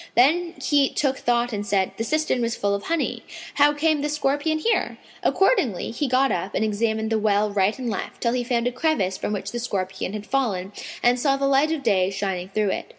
Then 0.15 0.55
he 0.59 0.89
took 0.89 1.17
thought 1.19 1.53
and 1.53 1.63
said, 1.63 1.91
"The 1.97 2.03
cistern 2.03 2.41
was 2.41 2.55
full 2.55 2.73
of 2.73 2.85
honey; 2.85 3.21
how 3.53 3.71
came 3.71 4.01
this 4.01 4.15
scorpion 4.15 4.57
here?" 4.57 4.97
Accordingly 5.21 5.91
he 5.91 6.07
got 6.07 6.31
up 6.31 6.55
and 6.55 6.65
examined 6.65 7.11
the 7.11 7.19
well 7.19 7.51
right 7.51 7.77
and 7.77 7.87
left, 7.87 8.19
till 8.21 8.33
he 8.33 8.43
found 8.43 8.65
a 8.65 8.71
crevice 8.71 9.15
from 9.19 9.31
which 9.31 9.51
the 9.51 9.59
scorpion 9.59 10.13
had 10.13 10.25
fallen 10.25 10.73
and 11.03 11.19
saw 11.19 11.37
the 11.37 11.45
light 11.45 11.71
of 11.71 11.83
day 11.83 12.09
shining 12.09 12.49
through 12.49 12.71
it. 12.71 12.87